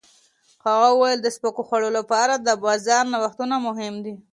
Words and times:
هغه 0.65 0.87
وویل 0.91 1.19
د 1.21 1.27
سپکو 1.35 1.61
خوړو 1.67 1.89
لپاره 1.97 2.33
د 2.37 2.49
بازار 2.65 3.03
نوښتونه 3.13 3.55
مهم 3.67 3.93
دي. 4.05 4.13